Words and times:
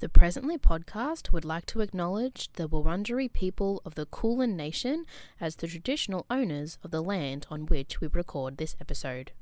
The 0.00 0.08
Presently 0.08 0.56
podcast 0.56 1.30
would 1.30 1.44
like 1.44 1.66
to 1.66 1.82
acknowledge 1.82 2.50
the 2.54 2.66
Wurundjeri 2.66 3.30
people 3.30 3.82
of 3.84 3.96
the 3.96 4.06
Kulin 4.06 4.56
Nation 4.56 5.04
as 5.38 5.56
the 5.56 5.68
traditional 5.68 6.24
owners 6.30 6.78
of 6.82 6.90
the 6.90 7.02
land 7.02 7.46
on 7.50 7.66
which 7.66 8.00
we 8.00 8.06
record 8.06 8.56
this 8.56 8.74
episode. 8.80 9.32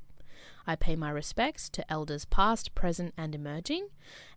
I 0.67 0.75
pay 0.75 0.97
my 0.97 1.11
respects 1.11 1.69
to 1.69 1.89
elders 1.89 2.25
past, 2.25 2.75
present, 2.75 3.15
and 3.17 3.37
emerging, 3.37 3.91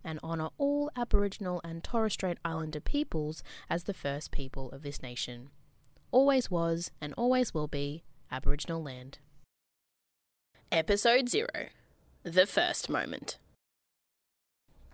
and 0.04 0.20
honour 0.22 0.50
all 0.58 0.92
Aboriginal 0.96 1.60
and 1.64 1.82
Torres 1.82 2.12
Strait 2.12 2.38
Islander 2.44 2.80
peoples 2.80 3.42
as 3.68 3.84
the 3.84 3.94
first 3.94 4.30
people 4.30 4.70
of 4.70 4.84
this 4.84 5.02
nation. 5.02 5.50
Always 6.12 6.48
was 6.48 6.92
and 7.00 7.14
always 7.14 7.52
will 7.52 7.66
be 7.66 8.04
Aboriginal 8.30 8.80
land. 8.80 9.18
Episode 10.70 11.28
0 11.28 11.48
The 12.22 12.46
First 12.46 12.88
Moment. 12.88 13.38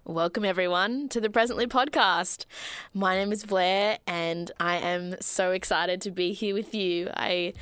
Welcome, 0.09 0.47
everyone, 0.47 1.11
to 1.11 1.21
the 1.21 1.29
Presently 1.29 1.67
podcast. 1.67 2.47
My 2.95 3.15
name 3.15 3.30
is 3.30 3.45
Blair, 3.45 3.99
and 4.07 4.51
I 4.59 4.79
am 4.79 5.21
so 5.21 5.51
excited 5.51 6.01
to 6.01 6.11
be 6.11 6.33
here 6.33 6.55
with 6.55 6.75
you. 6.75 7.11
I, 7.15 7.53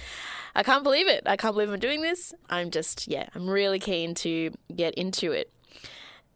I 0.54 0.62
can't 0.62 0.84
believe 0.84 1.08
it. 1.08 1.24
I 1.26 1.36
can't 1.36 1.54
believe 1.54 1.70
I'm 1.70 1.80
doing 1.80 2.02
this. 2.02 2.32
I'm 2.48 2.70
just, 2.70 3.08
yeah, 3.08 3.28
I'm 3.34 3.50
really 3.50 3.80
keen 3.80 4.14
to 4.14 4.52
get 4.72 4.94
into 4.94 5.32
it. 5.32 5.52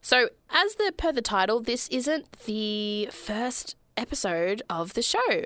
So, 0.01 0.27
as 0.49 0.75
the 0.75 0.93
per 0.97 1.13
the 1.13 1.21
title, 1.21 1.61
this 1.61 1.87
isn't 1.87 2.29
the 2.45 3.07
first 3.13 3.77
episode 3.95 4.61
of 4.69 4.95
the 4.95 5.01
show. 5.01 5.45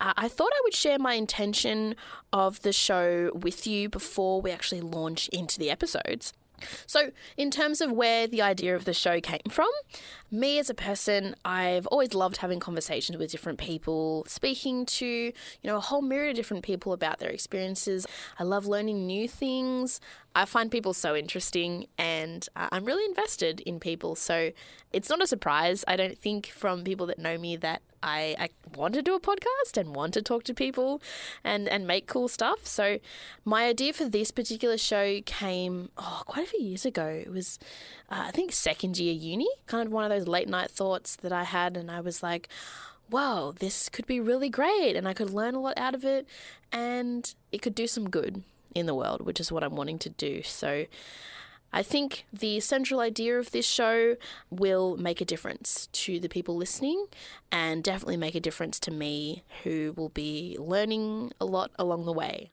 Uh, 0.00 0.12
I 0.16 0.28
thought 0.28 0.52
I 0.54 0.60
would 0.62 0.74
share 0.74 1.00
my 1.00 1.14
intention 1.14 1.96
of 2.32 2.62
the 2.62 2.72
show 2.72 3.32
with 3.34 3.66
you 3.66 3.88
before 3.88 4.40
we 4.40 4.52
actually 4.52 4.82
launch 4.82 5.26
into 5.30 5.58
the 5.58 5.72
episodes. 5.72 6.32
So, 6.86 7.10
in 7.36 7.50
terms 7.50 7.80
of 7.80 7.92
where 7.92 8.26
the 8.26 8.42
idea 8.42 8.74
of 8.74 8.84
the 8.84 8.92
show 8.92 9.20
came 9.20 9.40
from, 9.50 9.70
me 10.30 10.58
as 10.58 10.68
a 10.68 10.74
person, 10.74 11.36
I've 11.44 11.86
always 11.88 12.14
loved 12.14 12.38
having 12.38 12.60
conversations 12.60 13.18
with 13.18 13.30
different 13.30 13.58
people, 13.58 14.24
speaking 14.26 14.86
to, 14.86 15.06
you 15.06 15.32
know, 15.62 15.76
a 15.76 15.80
whole 15.80 16.02
myriad 16.02 16.30
of 16.30 16.36
different 16.36 16.64
people 16.64 16.92
about 16.92 17.18
their 17.18 17.30
experiences. 17.30 18.06
I 18.38 18.44
love 18.44 18.66
learning 18.66 19.06
new 19.06 19.28
things. 19.28 20.00
I 20.34 20.44
find 20.46 20.70
people 20.70 20.94
so 20.94 21.14
interesting 21.14 21.86
and 21.96 22.48
uh, 22.56 22.68
I'm 22.72 22.84
really 22.84 23.04
invested 23.04 23.60
in 23.60 23.78
people. 23.78 24.14
So, 24.16 24.50
it's 24.92 25.08
not 25.08 25.22
a 25.22 25.26
surprise, 25.26 25.84
I 25.88 25.96
don't 25.96 26.18
think, 26.18 26.46
from 26.46 26.84
people 26.84 27.06
that 27.06 27.18
know 27.18 27.38
me 27.38 27.56
that 27.56 27.82
I, 28.04 28.36
I 28.38 28.48
want 28.76 28.94
to 28.94 29.02
do 29.02 29.14
a 29.14 29.20
podcast 29.20 29.78
and 29.78 29.96
want 29.96 30.12
to 30.14 30.22
talk 30.22 30.44
to 30.44 30.54
people 30.54 31.00
and, 31.42 31.66
and 31.66 31.86
make 31.86 32.06
cool 32.06 32.28
stuff. 32.28 32.66
So, 32.66 32.98
my 33.44 33.64
idea 33.64 33.94
for 33.94 34.04
this 34.04 34.30
particular 34.30 34.76
show 34.76 35.22
came 35.22 35.88
oh, 35.96 36.22
quite 36.26 36.46
a 36.46 36.50
few 36.50 36.60
years 36.60 36.84
ago. 36.84 37.06
It 37.06 37.32
was, 37.32 37.58
uh, 38.10 38.24
I 38.26 38.30
think, 38.30 38.52
second 38.52 38.98
year 38.98 39.14
uni, 39.14 39.48
kind 39.66 39.86
of 39.86 39.92
one 39.92 40.04
of 40.04 40.10
those 40.10 40.28
late 40.28 40.48
night 40.48 40.70
thoughts 40.70 41.16
that 41.16 41.32
I 41.32 41.44
had. 41.44 41.78
And 41.78 41.90
I 41.90 42.00
was 42.00 42.22
like, 42.22 42.48
wow, 43.10 43.54
this 43.58 43.88
could 43.88 44.06
be 44.06 44.20
really 44.20 44.50
great. 44.50 44.96
And 44.96 45.08
I 45.08 45.14
could 45.14 45.30
learn 45.30 45.54
a 45.54 45.60
lot 45.60 45.74
out 45.78 45.94
of 45.94 46.04
it 46.04 46.26
and 46.70 47.34
it 47.52 47.62
could 47.62 47.74
do 47.74 47.86
some 47.86 48.10
good 48.10 48.42
in 48.74 48.84
the 48.84 48.94
world, 48.94 49.22
which 49.22 49.40
is 49.40 49.50
what 49.50 49.64
I'm 49.64 49.76
wanting 49.76 49.98
to 50.00 50.10
do. 50.10 50.42
So, 50.42 50.84
I 51.74 51.82
think 51.82 52.24
the 52.32 52.60
central 52.60 53.00
idea 53.00 53.36
of 53.36 53.50
this 53.50 53.66
show 53.66 54.16
will 54.48 54.96
make 54.96 55.20
a 55.20 55.24
difference 55.24 55.88
to 55.90 56.20
the 56.20 56.28
people 56.28 56.54
listening 56.54 57.06
and 57.50 57.82
definitely 57.82 58.16
make 58.16 58.36
a 58.36 58.40
difference 58.40 58.78
to 58.80 58.92
me, 58.92 59.42
who 59.64 59.92
will 59.96 60.10
be 60.10 60.56
learning 60.60 61.32
a 61.40 61.44
lot 61.44 61.72
along 61.76 62.06
the 62.06 62.12
way. 62.12 62.52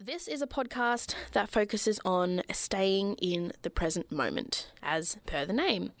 This 0.00 0.26
is 0.26 0.42
a 0.42 0.48
podcast 0.48 1.14
that 1.30 1.48
focuses 1.48 2.00
on 2.04 2.42
staying 2.52 3.14
in 3.22 3.52
the 3.62 3.70
present 3.70 4.10
moment, 4.10 4.72
as 4.82 5.18
per 5.24 5.44
the 5.44 5.52
name. 5.52 5.92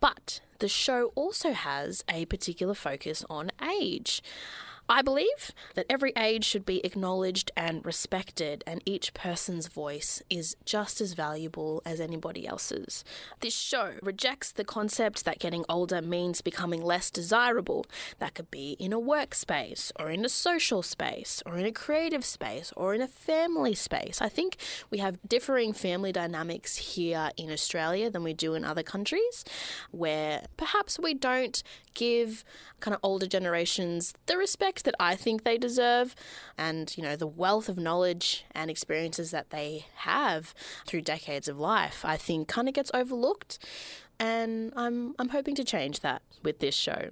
But 0.00 0.40
the 0.58 0.68
show 0.68 1.12
also 1.14 1.52
has 1.52 2.02
a 2.10 2.24
particular 2.24 2.74
focus 2.74 3.26
on 3.28 3.50
age. 3.62 4.22
I 4.88 5.02
believe 5.02 5.52
that 5.74 5.86
every 5.90 6.12
age 6.16 6.44
should 6.44 6.64
be 6.64 6.84
acknowledged 6.84 7.50
and 7.56 7.84
respected, 7.84 8.62
and 8.66 8.82
each 8.86 9.14
person's 9.14 9.66
voice 9.66 10.22
is 10.30 10.56
just 10.64 11.00
as 11.00 11.14
valuable 11.14 11.82
as 11.84 12.00
anybody 12.00 12.46
else's. 12.46 13.02
This 13.40 13.54
show 13.54 13.94
rejects 14.00 14.52
the 14.52 14.64
concept 14.64 15.24
that 15.24 15.40
getting 15.40 15.64
older 15.68 16.00
means 16.00 16.40
becoming 16.40 16.80
less 16.80 17.10
desirable. 17.10 17.84
That 18.20 18.34
could 18.34 18.50
be 18.50 18.76
in 18.78 18.92
a 18.92 19.00
workspace, 19.00 19.90
or 19.98 20.10
in 20.10 20.24
a 20.24 20.28
social 20.28 20.82
space, 20.82 21.42
or 21.44 21.56
in 21.58 21.66
a 21.66 21.72
creative 21.72 22.24
space, 22.24 22.72
or 22.76 22.94
in 22.94 23.02
a 23.02 23.08
family 23.08 23.74
space. 23.74 24.22
I 24.22 24.28
think 24.28 24.56
we 24.88 24.98
have 24.98 25.18
differing 25.26 25.72
family 25.72 26.12
dynamics 26.12 26.76
here 26.76 27.30
in 27.36 27.50
Australia 27.50 28.08
than 28.08 28.22
we 28.22 28.34
do 28.34 28.54
in 28.54 28.64
other 28.64 28.84
countries, 28.84 29.44
where 29.90 30.44
perhaps 30.56 30.96
we 30.98 31.12
don't 31.12 31.62
give 31.94 32.44
kind 32.78 32.94
of 32.94 33.00
older 33.02 33.26
generations 33.26 34.12
the 34.26 34.36
respect 34.36 34.75
that 34.82 34.94
I 35.00 35.14
think 35.14 35.44
they 35.44 35.58
deserve 35.58 36.14
and, 36.56 36.96
you 36.96 37.02
know, 37.02 37.16
the 37.16 37.26
wealth 37.26 37.68
of 37.68 37.78
knowledge 37.78 38.44
and 38.52 38.70
experiences 38.70 39.30
that 39.30 39.50
they 39.50 39.86
have 39.96 40.54
through 40.86 41.02
decades 41.02 41.48
of 41.48 41.58
life, 41.58 42.04
I 42.04 42.16
think 42.16 42.48
kind 42.48 42.68
of 42.68 42.74
gets 42.74 42.90
overlooked. 42.94 43.58
And 44.18 44.72
I'm, 44.76 45.14
I'm 45.18 45.30
hoping 45.30 45.54
to 45.56 45.64
change 45.64 46.00
that 46.00 46.22
with 46.42 46.60
this 46.60 46.74
show. 46.74 47.10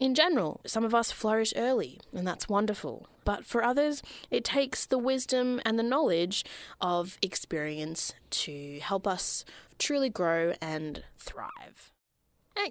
In 0.00 0.14
general, 0.14 0.60
some 0.64 0.84
of 0.84 0.94
us 0.94 1.10
flourish 1.10 1.52
early, 1.56 1.98
and 2.14 2.26
that's 2.26 2.48
wonderful. 2.48 3.08
But 3.24 3.44
for 3.44 3.64
others, 3.64 4.00
it 4.30 4.44
takes 4.44 4.86
the 4.86 4.96
wisdom 4.96 5.60
and 5.64 5.76
the 5.76 5.82
knowledge 5.82 6.44
of 6.80 7.18
experience 7.20 8.14
to 8.30 8.78
help 8.80 9.08
us 9.08 9.44
truly 9.78 10.08
grow 10.08 10.54
and 10.62 11.02
thrive. 11.18 11.92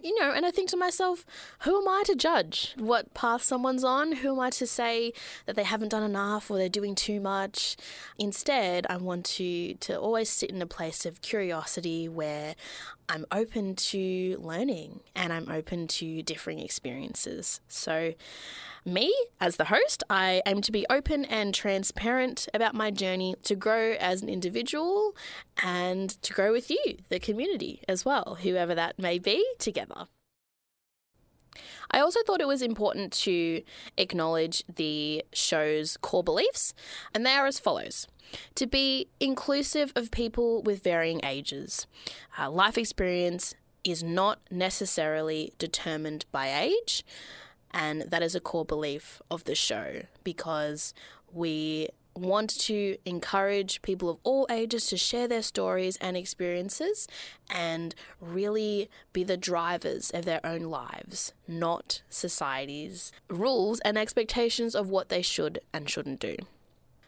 You 0.03 0.19
know, 0.19 0.31
and 0.31 0.45
I 0.45 0.51
think 0.51 0.69
to 0.69 0.77
myself, 0.77 1.25
who 1.61 1.81
am 1.81 1.87
I 1.87 2.03
to 2.05 2.15
judge 2.15 2.73
what 2.77 3.13
path 3.13 3.41
someone's 3.41 3.83
on? 3.83 4.11
Who 4.17 4.33
am 4.33 4.39
I 4.39 4.49
to 4.51 4.67
say 4.67 5.13
that 5.45 5.55
they 5.55 5.63
haven't 5.63 5.89
done 5.89 6.03
enough 6.03 6.51
or 6.51 6.57
they're 6.57 6.69
doing 6.69 6.93
too 6.93 7.19
much? 7.19 7.77
Instead, 8.17 8.85
I 8.89 8.97
want 8.97 9.25
to 9.37 9.75
to 9.75 9.99
always 9.99 10.29
sit 10.29 10.49
in 10.49 10.61
a 10.61 10.67
place 10.67 11.05
of 11.05 11.21
curiosity 11.21 12.07
where 12.07 12.55
I'm 13.09 13.25
open 13.31 13.75
to 13.75 14.37
learning 14.39 14.99
and 15.15 15.31
I'm 15.31 15.49
open 15.49 15.87
to 15.87 16.21
differing 16.23 16.59
experiences. 16.59 17.61
So, 17.67 18.13
me, 18.83 19.13
as 19.39 19.57
the 19.57 19.65
host, 19.65 20.03
I 20.09 20.41
aim 20.45 20.61
to 20.61 20.71
be 20.71 20.85
open 20.89 21.25
and 21.25 21.53
transparent 21.53 22.47
about 22.53 22.73
my 22.73 22.91
journey 22.91 23.35
to 23.43 23.55
grow 23.55 23.93
as 23.93 24.21
an 24.21 24.29
individual 24.29 25.15
and 25.61 26.09
to 26.21 26.33
grow 26.33 26.51
with 26.51 26.69
you, 26.69 26.97
the 27.09 27.19
community, 27.19 27.81
as 27.87 28.05
well, 28.05 28.37
whoever 28.41 28.75
that 28.75 28.97
may 28.97 29.19
be, 29.19 29.45
together. 29.59 30.07
I 31.91 31.99
also 31.99 32.21
thought 32.25 32.41
it 32.41 32.47
was 32.47 32.61
important 32.61 33.13
to 33.13 33.61
acknowledge 33.97 34.63
the 34.73 35.23
show's 35.33 35.97
core 35.97 36.23
beliefs, 36.23 36.73
and 37.13 37.25
they 37.25 37.31
are 37.31 37.45
as 37.45 37.59
follows 37.59 38.07
to 38.55 38.67
be 38.67 39.07
inclusive 39.19 39.93
of 39.95 40.11
people 40.11 40.61
with 40.61 40.83
varying 40.83 41.21
ages. 41.23 41.87
Uh, 42.37 42.49
life 42.49 42.77
experience 42.77 43.55
is 43.83 44.03
not 44.03 44.39
necessarily 44.51 45.53
determined 45.57 46.25
by 46.31 46.53
age, 46.53 47.05
and 47.71 48.01
that 48.03 48.21
is 48.21 48.35
a 48.35 48.39
core 48.39 48.65
belief 48.65 49.21
of 49.31 49.43
the 49.45 49.55
show 49.55 50.03
because 50.23 50.93
we 51.31 51.87
want 52.17 52.49
to 52.61 52.97
encourage 53.05 53.81
people 53.81 54.09
of 54.09 54.17
all 54.23 54.47
ages 54.49 54.87
to 54.87 54.97
share 54.97 55.27
their 55.27 55.41
stories 55.41 55.97
and 55.97 56.17
experiences 56.17 57.07
and 57.49 57.95
really 58.19 58.89
be 59.13 59.23
the 59.23 59.37
drivers 59.37 60.11
of 60.11 60.25
their 60.25 60.45
own 60.45 60.63
lives, 60.63 61.33
not 61.47 62.01
society's 62.09 63.11
rules 63.29 63.79
and 63.81 63.97
expectations 63.97 64.75
of 64.75 64.89
what 64.89 65.09
they 65.09 65.21
should 65.21 65.59
and 65.73 65.89
shouldn't 65.89 66.19
do. 66.19 66.35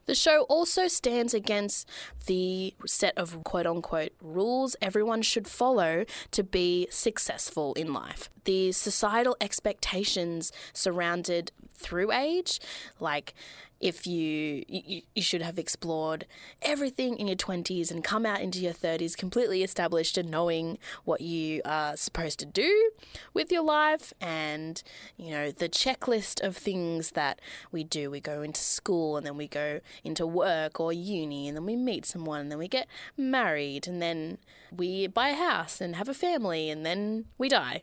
The 0.09 0.15
show 0.15 0.41
also 0.49 0.87
stands 0.87 1.35
against 1.35 1.87
the 2.25 2.73
set 2.87 3.15
of 3.15 3.43
quote 3.43 3.67
unquote 3.67 4.11
rules 4.23 4.75
everyone 4.81 5.21
should 5.21 5.47
follow 5.47 6.03
to 6.31 6.43
be 6.43 6.87
successful 6.89 7.75
in 7.75 7.93
life. 7.93 8.27
The 8.45 8.71
societal 8.71 9.37
expectations 9.39 10.51
surrounded 10.73 11.51
through 11.75 12.11
age, 12.11 12.59
like 12.99 13.35
if 13.79 14.05
you, 14.05 14.63
you 14.67 15.01
you 15.15 15.21
should 15.21 15.41
have 15.41 15.57
explored 15.57 16.25
everything 16.61 17.17
in 17.17 17.27
your 17.27 17.35
20s 17.35 17.91
and 17.91 18.03
come 18.03 18.25
out 18.25 18.41
into 18.41 18.59
your 18.59 18.73
30s 18.73 19.15
completely 19.15 19.63
established 19.63 20.17
and 20.17 20.29
knowing 20.29 20.77
what 21.05 21.21
you 21.21 21.61
are 21.65 21.95
supposed 21.95 22.39
to 22.39 22.45
do 22.45 22.91
with 23.33 23.51
your 23.51 23.63
life 23.63 24.13
and 24.19 24.83
you 25.17 25.31
know 25.31 25.51
the 25.51 25.69
checklist 25.69 26.41
of 26.45 26.57
things 26.57 27.11
that 27.11 27.39
we 27.71 27.83
do. 27.83 28.11
We 28.11 28.19
go 28.19 28.41
into 28.41 28.61
school 28.61 29.17
and 29.17 29.25
then 29.25 29.37
we 29.37 29.47
go 29.47 29.79
into 30.03 30.27
work 30.27 30.79
or 30.79 30.91
uni 30.91 31.47
and 31.47 31.55
then 31.55 31.65
we 31.65 31.75
meet 31.75 32.05
someone 32.05 32.41
and 32.41 32.51
then 32.51 32.59
we 32.59 32.67
get 32.67 32.87
married 33.17 33.87
and 33.87 34.01
then 34.01 34.37
we 34.75 35.07
buy 35.07 35.29
a 35.29 35.35
house 35.35 35.81
and 35.81 35.95
have 35.95 36.09
a 36.09 36.13
family 36.13 36.69
and 36.69 36.85
then 36.85 37.25
we 37.37 37.49
die. 37.49 37.81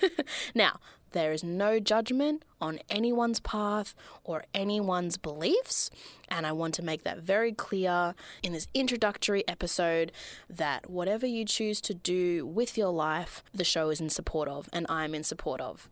Now, 0.54 0.80
there 1.12 1.32
is 1.32 1.42
no 1.42 1.80
judgment 1.80 2.44
on 2.60 2.80
anyone's 2.90 3.40
path 3.40 3.94
or 4.24 4.44
anyone's 4.52 5.16
beliefs. 5.38 5.90
And 6.28 6.46
I 6.46 6.52
want 6.52 6.74
to 6.74 6.82
make 6.82 7.04
that 7.04 7.18
very 7.18 7.52
clear 7.52 8.14
in 8.42 8.52
this 8.52 8.66
introductory 8.74 9.46
episode 9.46 10.12
that 10.50 10.90
whatever 10.90 11.26
you 11.26 11.44
choose 11.44 11.80
to 11.82 11.94
do 11.94 12.44
with 12.46 12.76
your 12.76 12.90
life, 12.90 13.42
the 13.54 13.64
show 13.64 13.90
is 13.90 14.00
in 14.00 14.10
support 14.10 14.48
of, 14.48 14.68
and 14.72 14.84
I'm 14.88 15.14
in 15.14 15.24
support 15.24 15.60
of. 15.60 15.88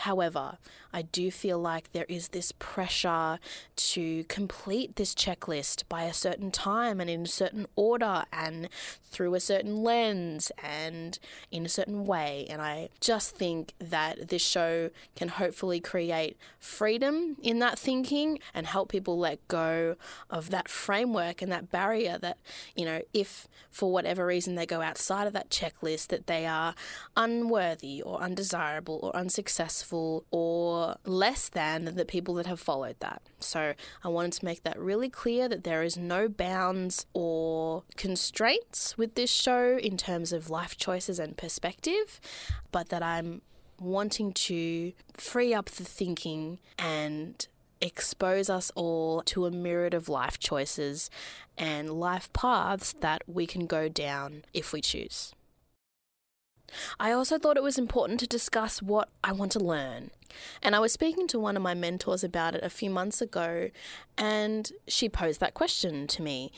However, 0.00 0.56
I 0.94 1.02
do 1.02 1.30
feel 1.30 1.58
like 1.58 1.92
there 1.92 2.06
is 2.08 2.28
this 2.28 2.52
pressure 2.58 3.38
to 3.76 4.24
complete 4.24 4.96
this 4.96 5.14
checklist 5.14 5.82
by 5.90 6.04
a 6.04 6.14
certain 6.14 6.50
time 6.50 7.00
and 7.00 7.10
in 7.10 7.24
a 7.24 7.28
certain 7.28 7.66
order 7.76 8.24
and 8.32 8.70
through 9.02 9.34
a 9.34 9.40
certain 9.40 9.82
lens 9.82 10.50
and 10.62 11.18
in 11.50 11.66
a 11.66 11.68
certain 11.68 12.06
way. 12.06 12.46
And 12.48 12.62
I 12.62 12.88
just 13.00 13.36
think 13.36 13.74
that 13.78 14.28
this 14.28 14.40
show 14.40 14.88
can 15.16 15.28
hopefully 15.28 15.80
create 15.80 16.38
freedom 16.58 17.36
in 17.42 17.58
that 17.58 17.78
thinking 17.78 18.38
and 18.54 18.66
help 18.66 18.88
people 18.88 19.18
let 19.18 19.46
go 19.48 19.96
of 20.30 20.48
that 20.48 20.68
framework 20.68 21.42
and 21.42 21.52
that 21.52 21.70
barrier 21.70 22.16
that, 22.18 22.38
you 22.74 22.86
know, 22.86 23.02
if 23.12 23.46
for 23.70 23.92
whatever 23.92 24.24
reason 24.24 24.54
they 24.54 24.64
go 24.64 24.80
outside 24.80 25.26
of 25.26 25.34
that 25.34 25.50
checklist, 25.50 26.06
that 26.06 26.26
they 26.26 26.46
are 26.46 26.74
unworthy 27.18 28.00
or 28.00 28.22
undesirable 28.22 28.98
or 29.02 29.14
unsuccessful 29.14 29.89
or 29.92 30.96
less 31.04 31.48
than 31.48 31.96
the 31.96 32.04
people 32.04 32.34
that 32.34 32.46
have 32.46 32.60
followed 32.60 32.96
that. 33.00 33.22
So 33.38 33.74
I 34.04 34.08
wanted 34.08 34.32
to 34.32 34.44
make 34.44 34.62
that 34.62 34.78
really 34.78 35.08
clear 35.08 35.48
that 35.48 35.64
there 35.64 35.82
is 35.82 35.96
no 35.96 36.28
bounds 36.28 37.06
or 37.12 37.84
constraints 37.96 38.96
with 38.96 39.14
this 39.14 39.30
show 39.30 39.78
in 39.78 39.96
terms 39.96 40.32
of 40.32 40.50
life 40.50 40.76
choices 40.76 41.18
and 41.18 41.36
perspective, 41.36 42.20
but 42.72 42.88
that 42.90 43.02
I'm 43.02 43.42
wanting 43.78 44.32
to 44.32 44.92
free 45.14 45.54
up 45.54 45.66
the 45.66 45.84
thinking 45.84 46.58
and 46.78 47.46
expose 47.80 48.50
us 48.50 48.70
all 48.74 49.22
to 49.22 49.46
a 49.46 49.50
myriad 49.50 49.94
of 49.94 50.08
life 50.08 50.38
choices 50.38 51.10
and 51.56 51.88
life 51.90 52.30
paths 52.32 52.94
that 53.00 53.22
we 53.26 53.46
can 53.46 53.66
go 53.66 53.88
down 53.88 54.44
if 54.52 54.72
we 54.72 54.80
choose. 54.80 55.32
I 56.98 57.12
also 57.12 57.38
thought 57.38 57.56
it 57.56 57.62
was 57.62 57.78
important 57.78 58.20
to 58.20 58.26
discuss 58.26 58.82
what 58.82 59.08
I 59.22 59.32
want 59.32 59.52
to 59.52 59.58
learn. 59.58 60.10
And 60.62 60.76
I 60.76 60.78
was 60.78 60.92
speaking 60.92 61.26
to 61.28 61.40
one 61.40 61.56
of 61.56 61.62
my 61.62 61.74
mentors 61.74 62.22
about 62.22 62.54
it 62.54 62.62
a 62.62 62.70
few 62.70 62.90
months 62.90 63.20
ago, 63.20 63.70
and 64.16 64.70
she 64.86 65.08
posed 65.08 65.40
that 65.40 65.54
question 65.54 66.06
to 66.08 66.22
me. 66.22 66.52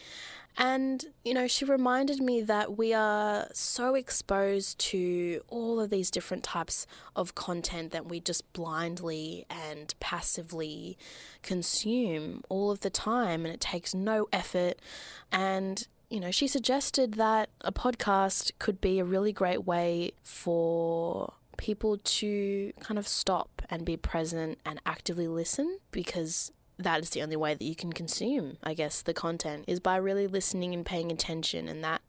And, 0.58 1.06
you 1.24 1.32
know, 1.32 1.46
she 1.46 1.64
reminded 1.64 2.20
me 2.20 2.42
that 2.42 2.76
we 2.76 2.92
are 2.92 3.48
so 3.54 3.94
exposed 3.94 4.78
to 4.80 5.40
all 5.48 5.80
of 5.80 5.88
these 5.88 6.10
different 6.10 6.44
types 6.44 6.86
of 7.16 7.34
content 7.34 7.90
that 7.92 8.04
we 8.06 8.20
just 8.20 8.52
blindly 8.52 9.46
and 9.48 9.94
passively 9.98 10.98
consume 11.40 12.42
all 12.50 12.70
of 12.70 12.80
the 12.80 12.90
time, 12.90 13.46
and 13.46 13.54
it 13.54 13.60
takes 13.60 13.94
no 13.94 14.28
effort. 14.30 14.78
And 15.30 15.88
you 16.12 16.20
know, 16.20 16.30
she 16.30 16.46
suggested 16.46 17.14
that 17.14 17.48
a 17.62 17.72
podcast 17.72 18.52
could 18.58 18.82
be 18.82 18.98
a 18.98 19.04
really 19.04 19.32
great 19.32 19.66
way 19.66 20.12
for 20.22 21.32
people 21.56 21.96
to 22.04 22.70
kind 22.80 22.98
of 22.98 23.08
stop 23.08 23.62
and 23.70 23.86
be 23.86 23.96
present 23.96 24.58
and 24.66 24.78
actively 24.84 25.26
listen 25.26 25.78
because 25.90 26.52
that 26.76 27.00
is 27.00 27.10
the 27.10 27.22
only 27.22 27.36
way 27.36 27.54
that 27.54 27.64
you 27.64 27.74
can 27.74 27.94
consume, 27.94 28.58
I 28.62 28.74
guess, 28.74 29.00
the 29.00 29.14
content 29.14 29.64
is 29.66 29.80
by 29.80 29.96
really 29.96 30.26
listening 30.26 30.74
and 30.74 30.84
paying 30.84 31.10
attention 31.10 31.66
and 31.66 31.82
that 31.82 32.02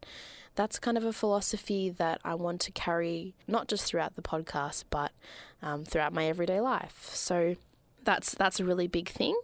that's 0.54 0.78
kind 0.78 0.98
of 0.98 1.04
a 1.04 1.12
philosophy 1.12 1.88
that 1.88 2.20
I 2.24 2.34
want 2.34 2.60
to 2.60 2.72
carry 2.72 3.34
not 3.48 3.68
just 3.68 3.86
throughout 3.86 4.16
the 4.16 4.22
podcast 4.22 4.84
but 4.90 5.12
um, 5.62 5.84
throughout 5.84 6.12
my 6.12 6.26
everyday 6.26 6.60
life. 6.60 7.08
So 7.14 7.56
that's 8.04 8.34
that's 8.34 8.60
a 8.60 8.64
really 8.66 8.86
big 8.86 9.08
thing. 9.08 9.34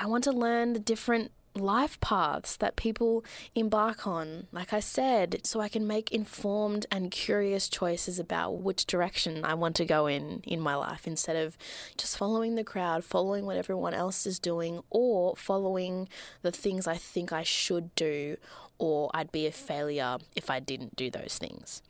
I 0.00 0.06
want 0.06 0.24
to 0.24 0.32
learn 0.32 0.72
the 0.72 0.80
different 0.80 1.32
life 1.54 2.00
paths 2.00 2.56
that 2.56 2.76
people 2.76 3.24
embark 3.54 4.06
on, 4.06 4.46
like 4.52 4.72
I 4.72 4.80
said, 4.80 5.40
so 5.44 5.60
I 5.60 5.68
can 5.68 5.86
make 5.86 6.12
informed 6.12 6.86
and 6.90 7.10
curious 7.10 7.68
choices 7.68 8.18
about 8.18 8.60
which 8.60 8.86
direction 8.86 9.44
I 9.44 9.54
want 9.54 9.76
to 9.76 9.84
go 9.84 10.06
in 10.06 10.40
in 10.44 10.60
my 10.60 10.74
life 10.74 11.06
instead 11.06 11.36
of 11.36 11.56
just 11.96 12.18
following 12.18 12.54
the 12.54 12.64
crowd, 12.64 13.04
following 13.04 13.46
what 13.46 13.56
everyone 13.56 13.94
else 13.94 14.26
is 14.26 14.38
doing, 14.38 14.82
or 14.90 15.36
following 15.36 16.08
the 16.42 16.50
things 16.50 16.86
I 16.86 16.96
think 16.96 17.32
I 17.32 17.42
should 17.42 17.94
do 17.94 18.36
or 18.78 19.10
I'd 19.14 19.32
be 19.32 19.46
a 19.46 19.52
failure 19.52 20.18
if 20.34 20.50
I 20.50 20.60
didn't 20.60 20.96
do 20.96 21.10
those 21.10 21.38
things. 21.38 21.82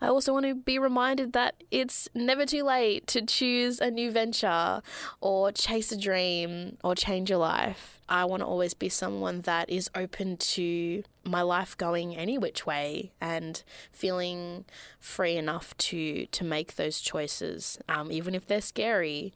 I 0.00 0.08
also 0.08 0.32
want 0.32 0.46
to 0.46 0.54
be 0.54 0.78
reminded 0.78 1.32
that 1.32 1.54
it's 1.70 2.08
never 2.14 2.46
too 2.46 2.64
late 2.64 3.06
to 3.08 3.22
choose 3.22 3.80
a 3.80 3.90
new 3.90 4.10
venture 4.10 4.82
or 5.20 5.52
chase 5.52 5.92
a 5.92 5.96
dream 5.96 6.76
or 6.82 6.94
change 6.94 7.30
your 7.30 7.38
life. 7.38 8.00
I 8.08 8.24
want 8.24 8.40
to 8.40 8.46
always 8.46 8.74
be 8.74 8.88
someone 8.88 9.42
that 9.42 9.70
is 9.70 9.88
open 9.94 10.36
to 10.36 11.04
my 11.24 11.42
life 11.42 11.76
going 11.76 12.16
any 12.16 12.38
which 12.38 12.66
way 12.66 13.12
and 13.20 13.62
feeling 13.92 14.64
free 14.98 15.36
enough 15.36 15.76
to 15.76 16.26
to 16.26 16.44
make 16.44 16.74
those 16.74 17.00
choices, 17.00 17.78
um, 17.88 18.10
even 18.10 18.34
if 18.34 18.46
they're 18.46 18.60
scary. 18.60 19.32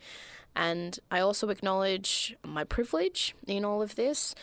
And 0.56 0.98
I 1.10 1.20
also 1.20 1.48
acknowledge 1.48 2.36
my 2.44 2.64
privilege 2.64 3.34
in 3.46 3.64
all 3.64 3.82
of 3.82 3.96
this, 3.96 4.34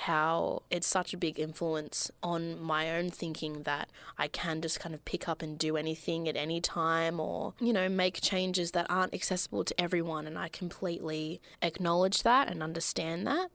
how 0.00 0.62
it's 0.70 0.86
such 0.86 1.12
a 1.12 1.18
big 1.18 1.38
influence 1.38 2.10
on 2.22 2.60
my 2.60 2.90
own 2.96 3.10
thinking 3.10 3.64
that 3.64 3.90
I 4.16 4.28
can 4.28 4.62
just 4.62 4.80
kind 4.80 4.94
of 4.94 5.04
pick 5.04 5.28
up 5.28 5.42
and 5.42 5.58
do 5.58 5.76
anything 5.76 6.28
at 6.28 6.36
any 6.36 6.60
time 6.60 7.20
or, 7.20 7.52
you 7.60 7.72
know, 7.72 7.88
make 7.88 8.20
changes 8.22 8.70
that 8.70 8.86
aren't 8.88 9.12
accessible 9.12 9.64
to 9.64 9.78
everyone. 9.78 10.26
And 10.26 10.38
I 10.38 10.48
completely 10.48 11.40
acknowledge 11.60 12.22
that 12.22 12.48
and 12.48 12.62
understand 12.62 13.26
that. 13.26 13.50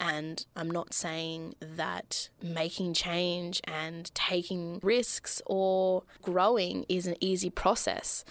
And 0.00 0.44
I'm 0.54 0.70
not 0.70 0.94
saying 0.94 1.54
that 1.60 2.28
making 2.40 2.94
change 2.94 3.60
and 3.64 4.12
taking 4.14 4.78
risks 4.82 5.42
or 5.46 6.04
growing 6.22 6.86
is 6.88 7.06
an 7.06 7.16
easy 7.20 7.50
process 7.50 8.24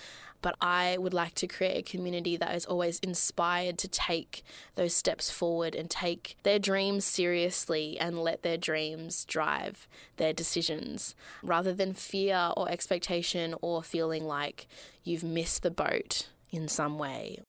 but 0.48 0.56
I 0.62 0.98
would 0.98 1.14
like 1.14 1.34
to 1.34 1.46
create 1.46 1.78
a 1.78 1.92
community 1.92 2.38
that 2.38 2.56
is 2.56 2.66
always 2.66 3.00
inspired 3.00 3.78
to 3.80 3.90
take 3.90 4.46
those 4.76 4.94
steps 4.94 5.30
forward 5.30 5.76
and 5.76 5.90
take 5.90 6.38
their 6.44 6.58
dreams 6.58 7.04
seriously 7.04 8.00
and 8.00 8.18
let 8.18 8.44
their 8.44 8.56
dreams 8.56 9.26
drive 9.26 9.90
their 10.16 10.32
decisions 10.32 11.16
rather 11.44 11.74
than 11.74 11.92
fear 11.92 12.54
or 12.56 12.72
expectation 12.72 13.56
or 13.62 13.84
feeling 13.84 14.24
like 14.24 14.70
you've 15.04 15.22
missed 15.22 15.64
the 15.64 15.70
boat 15.70 16.30
in 16.50 16.70
some 16.70 16.98
way 16.98 17.42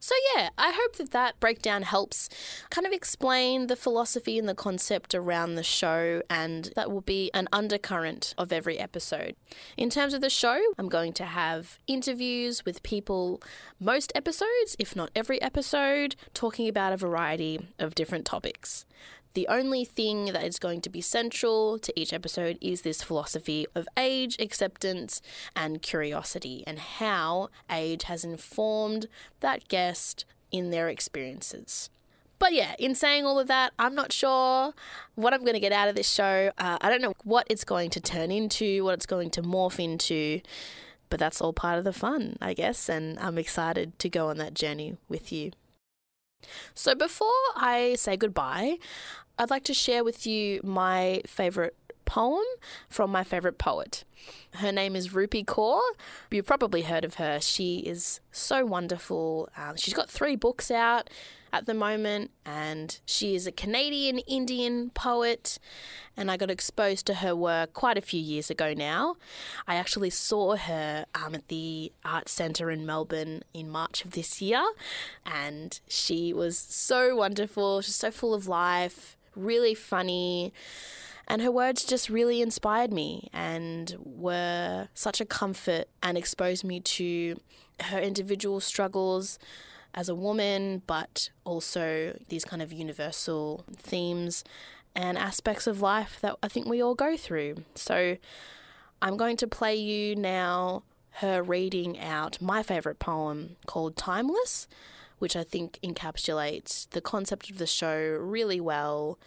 so, 0.00 0.14
yeah, 0.34 0.50
I 0.58 0.72
hope 0.74 0.96
that 0.96 1.10
that 1.12 1.38
breakdown 1.40 1.82
helps 1.82 2.28
kind 2.70 2.86
of 2.86 2.92
explain 2.92 3.66
the 3.66 3.76
philosophy 3.76 4.38
and 4.38 4.48
the 4.48 4.54
concept 4.54 5.14
around 5.14 5.54
the 5.54 5.62
show, 5.62 6.22
and 6.28 6.70
that 6.76 6.90
will 6.90 7.00
be 7.00 7.30
an 7.34 7.48
undercurrent 7.52 8.34
of 8.36 8.52
every 8.52 8.78
episode. 8.78 9.36
In 9.76 9.90
terms 9.90 10.14
of 10.14 10.20
the 10.20 10.30
show, 10.30 10.60
I'm 10.78 10.88
going 10.88 11.12
to 11.14 11.24
have 11.24 11.78
interviews 11.86 12.64
with 12.64 12.82
people 12.82 13.42
most 13.80 14.12
episodes, 14.14 14.76
if 14.78 14.94
not 14.94 15.10
every 15.14 15.40
episode, 15.40 16.16
talking 16.34 16.68
about 16.68 16.92
a 16.92 16.96
variety 16.96 17.68
of 17.78 17.94
different 17.94 18.24
topics. 18.24 18.84
The 19.34 19.48
only 19.48 19.84
thing 19.84 20.26
that 20.26 20.44
is 20.44 20.58
going 20.58 20.82
to 20.82 20.90
be 20.90 21.00
central 21.00 21.78
to 21.78 21.98
each 21.98 22.12
episode 22.12 22.58
is 22.60 22.82
this 22.82 23.02
philosophy 23.02 23.66
of 23.74 23.88
age, 23.96 24.36
acceptance, 24.38 25.22
and 25.56 25.80
curiosity, 25.80 26.64
and 26.66 26.78
how 26.78 27.48
age 27.70 28.04
has 28.04 28.24
informed 28.24 29.06
that 29.40 29.68
guest 29.68 30.26
in 30.50 30.70
their 30.70 30.88
experiences. 30.88 31.88
But 32.38 32.52
yeah, 32.52 32.74
in 32.78 32.94
saying 32.94 33.24
all 33.24 33.38
of 33.38 33.46
that, 33.46 33.72
I'm 33.78 33.94
not 33.94 34.12
sure 34.12 34.74
what 35.14 35.32
I'm 35.32 35.42
going 35.42 35.54
to 35.54 35.60
get 35.60 35.72
out 35.72 35.88
of 35.88 35.94
this 35.94 36.10
show. 36.10 36.50
Uh, 36.58 36.76
I 36.80 36.90
don't 36.90 37.00
know 37.00 37.14
what 37.22 37.46
it's 37.48 37.64
going 37.64 37.88
to 37.90 38.00
turn 38.00 38.30
into, 38.30 38.84
what 38.84 38.94
it's 38.94 39.06
going 39.06 39.30
to 39.30 39.42
morph 39.42 39.82
into, 39.82 40.40
but 41.08 41.20
that's 41.20 41.40
all 41.40 41.52
part 41.52 41.78
of 41.78 41.84
the 41.84 41.92
fun, 41.92 42.36
I 42.40 42.52
guess, 42.52 42.88
and 42.88 43.18
I'm 43.20 43.38
excited 43.38 43.98
to 44.00 44.08
go 44.08 44.28
on 44.28 44.38
that 44.38 44.54
journey 44.54 44.96
with 45.08 45.32
you. 45.32 45.52
So, 46.74 46.94
before 46.94 47.28
I 47.56 47.94
say 47.96 48.16
goodbye, 48.16 48.78
I'd 49.38 49.50
like 49.50 49.64
to 49.64 49.74
share 49.74 50.04
with 50.04 50.26
you 50.26 50.60
my 50.62 51.22
favorite 51.26 51.76
poem 52.12 52.44
from 52.90 53.10
my 53.10 53.24
favorite 53.24 53.56
poet. 53.56 54.04
Her 54.56 54.70
name 54.70 54.94
is 54.94 55.14
Rupi 55.14 55.46
Kaur. 55.46 55.80
You've 56.30 56.44
probably 56.44 56.82
heard 56.82 57.06
of 57.06 57.14
her. 57.14 57.40
She 57.40 57.78
is 57.78 58.20
so 58.30 58.66
wonderful. 58.66 59.48
Um, 59.56 59.76
she's 59.76 59.94
got 59.94 60.10
three 60.10 60.36
books 60.36 60.70
out 60.70 61.08
at 61.54 61.64
the 61.64 61.72
moment, 61.72 62.30
and 62.44 63.00
she 63.06 63.34
is 63.34 63.46
a 63.46 63.50
Canadian 63.50 64.18
Indian 64.18 64.90
poet. 64.90 65.58
And 66.14 66.30
I 66.30 66.36
got 66.36 66.50
exposed 66.50 67.06
to 67.06 67.14
her 67.14 67.34
work 67.34 67.72
quite 67.72 67.96
a 67.96 68.02
few 68.02 68.20
years 68.20 68.50
ago 68.50 68.74
now. 68.74 69.16
I 69.66 69.76
actually 69.76 70.10
saw 70.10 70.56
her 70.56 71.06
um, 71.14 71.34
at 71.34 71.48
the 71.48 71.92
Art 72.04 72.28
Centre 72.28 72.70
in 72.70 72.84
Melbourne 72.84 73.42
in 73.54 73.70
March 73.70 74.04
of 74.04 74.10
this 74.10 74.42
year, 74.42 74.62
and 75.24 75.80
she 75.88 76.34
was 76.34 76.58
so 76.58 77.16
wonderful. 77.16 77.80
She's 77.80 77.96
so 77.96 78.10
full 78.10 78.34
of 78.34 78.46
life, 78.48 79.16
really 79.34 79.74
funny 79.74 80.52
And 81.28 81.40
her 81.42 81.50
words 81.50 81.84
just 81.84 82.10
really 82.10 82.42
inspired 82.42 82.92
me 82.92 83.28
and 83.32 83.96
were 83.98 84.88
such 84.94 85.20
a 85.20 85.24
comfort 85.24 85.88
and 86.02 86.18
exposed 86.18 86.64
me 86.64 86.80
to 86.80 87.40
her 87.80 87.98
individual 87.98 88.60
struggles 88.60 89.38
as 89.94 90.08
a 90.08 90.14
woman, 90.14 90.82
but 90.86 91.30
also 91.44 92.18
these 92.28 92.44
kind 92.44 92.62
of 92.62 92.72
universal 92.72 93.64
themes 93.76 94.44
and 94.94 95.16
aspects 95.16 95.66
of 95.66 95.80
life 95.80 96.18
that 96.20 96.36
I 96.42 96.48
think 96.48 96.66
we 96.66 96.82
all 96.82 96.94
go 96.94 97.16
through. 97.16 97.64
So 97.74 98.16
I'm 99.00 99.16
going 99.16 99.36
to 99.38 99.46
play 99.46 99.74
you 99.74 100.16
now 100.16 100.82
her 101.16 101.42
reading 101.42 101.98
out 101.98 102.40
my 102.40 102.62
favourite 102.62 102.98
poem 102.98 103.56
called 103.66 103.96
Timeless, 103.96 104.66
which 105.18 105.36
I 105.36 105.44
think 105.44 105.78
encapsulates 105.82 106.88
the 106.90 107.00
concept 107.00 107.50
of 107.50 107.58
the 107.58 107.66
show 107.66 107.98
really 108.20 108.60
well 108.60 109.18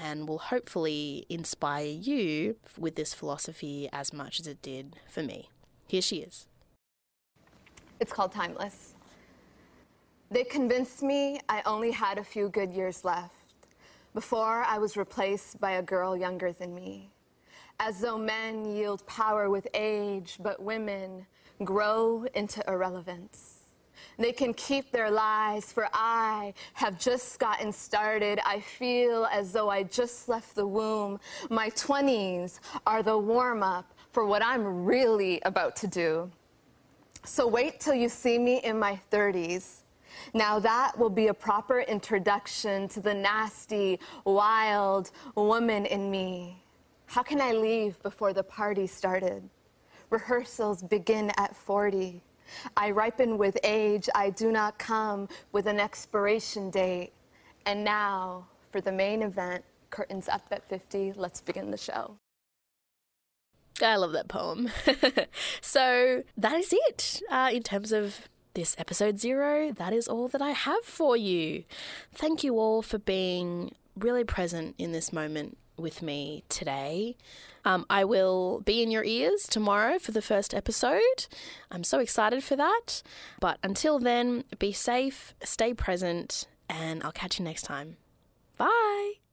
and 0.00 0.28
will 0.28 0.38
hopefully 0.38 1.26
inspire 1.28 1.86
you 1.86 2.56
with 2.78 2.96
this 2.96 3.14
philosophy 3.14 3.88
as 3.92 4.12
much 4.12 4.40
as 4.40 4.46
it 4.46 4.62
did 4.62 4.96
for 5.08 5.22
me. 5.22 5.50
Here 5.86 6.02
she 6.02 6.18
is. 6.18 6.46
It's 8.00 8.12
called 8.12 8.32
Timeless. 8.32 8.94
They 10.30 10.44
convinced 10.44 11.02
me 11.02 11.40
I 11.48 11.62
only 11.64 11.90
had 11.90 12.18
a 12.18 12.24
few 12.24 12.48
good 12.50 12.72
years 12.72 13.04
left 13.04 13.34
before 14.14 14.62
I 14.62 14.78
was 14.78 14.96
replaced 14.96 15.60
by 15.60 15.72
a 15.72 15.82
girl 15.82 16.16
younger 16.16 16.52
than 16.52 16.74
me. 16.74 17.10
As 17.80 18.00
though 18.00 18.18
men 18.18 18.64
yield 18.64 19.06
power 19.06 19.48
with 19.48 19.66
age, 19.72 20.38
but 20.40 20.62
women 20.62 21.26
grow 21.64 22.26
into 22.34 22.62
irrelevance. 22.68 23.57
They 24.18 24.32
can 24.32 24.52
keep 24.54 24.90
their 24.90 25.10
lies, 25.10 25.72
for 25.72 25.88
I 25.92 26.54
have 26.74 26.98
just 26.98 27.38
gotten 27.38 27.72
started. 27.72 28.40
I 28.44 28.60
feel 28.60 29.26
as 29.32 29.52
though 29.52 29.70
I 29.70 29.84
just 29.84 30.28
left 30.28 30.54
the 30.54 30.66
womb. 30.66 31.20
My 31.50 31.70
20s 31.70 32.60
are 32.86 33.02
the 33.02 33.16
warm 33.16 33.62
up 33.62 33.94
for 34.12 34.24
what 34.26 34.42
I'm 34.44 34.84
really 34.84 35.40
about 35.44 35.76
to 35.76 35.86
do. 35.86 36.30
So 37.24 37.46
wait 37.46 37.80
till 37.80 37.94
you 37.94 38.08
see 38.08 38.38
me 38.38 38.58
in 38.58 38.78
my 38.78 38.98
30s. 39.12 39.82
Now 40.34 40.58
that 40.58 40.98
will 40.98 41.10
be 41.10 41.28
a 41.28 41.34
proper 41.34 41.80
introduction 41.80 42.88
to 42.88 43.00
the 43.00 43.14
nasty, 43.14 44.00
wild 44.24 45.10
woman 45.34 45.86
in 45.86 46.10
me. 46.10 46.62
How 47.06 47.22
can 47.22 47.40
I 47.40 47.52
leave 47.52 48.02
before 48.02 48.32
the 48.32 48.42
party 48.42 48.86
started? 48.86 49.48
Rehearsals 50.10 50.82
begin 50.82 51.30
at 51.36 51.54
40. 51.54 52.22
I 52.76 52.90
ripen 52.90 53.38
with 53.38 53.56
age, 53.64 54.08
I 54.14 54.30
do 54.30 54.50
not 54.52 54.78
come 54.78 55.28
with 55.52 55.66
an 55.66 55.80
expiration 55.80 56.70
date. 56.70 57.12
And 57.66 57.84
now, 57.84 58.46
for 58.70 58.80
the 58.80 58.92
main 58.92 59.22
event, 59.22 59.64
curtains 59.90 60.28
up 60.28 60.46
at 60.50 60.68
50, 60.68 61.14
let's 61.16 61.40
begin 61.40 61.70
the 61.70 61.76
show. 61.76 62.16
I 63.82 63.96
love 63.96 64.12
that 64.12 64.28
poem. 64.28 64.70
so 65.60 66.22
that 66.36 66.52
is 66.58 66.72
it 66.72 67.22
uh, 67.30 67.50
in 67.52 67.62
terms 67.62 67.92
of 67.92 68.28
this 68.54 68.74
episode 68.78 69.20
zero. 69.20 69.72
That 69.72 69.92
is 69.92 70.08
all 70.08 70.28
that 70.28 70.42
I 70.42 70.50
have 70.50 70.84
for 70.84 71.16
you. 71.16 71.64
Thank 72.12 72.42
you 72.42 72.58
all 72.58 72.82
for 72.82 72.98
being 72.98 73.74
really 73.96 74.24
present 74.24 74.74
in 74.78 74.92
this 74.92 75.12
moment 75.12 75.58
with 75.78 76.02
me 76.02 76.44
today. 76.48 77.16
Um, 77.64 77.84
I 77.90 78.04
will 78.04 78.60
be 78.60 78.82
in 78.82 78.90
your 78.90 79.04
ears 79.04 79.46
tomorrow 79.48 79.98
for 79.98 80.12
the 80.12 80.22
first 80.22 80.54
episode. 80.54 81.26
I'm 81.70 81.84
so 81.84 81.98
excited 81.98 82.42
for 82.42 82.56
that. 82.56 83.02
But 83.40 83.58
until 83.62 83.98
then, 83.98 84.44
be 84.58 84.72
safe, 84.72 85.34
stay 85.42 85.74
present, 85.74 86.46
and 86.68 87.02
I'll 87.02 87.12
catch 87.12 87.38
you 87.38 87.44
next 87.44 87.62
time. 87.62 87.96
Bye. 88.56 89.27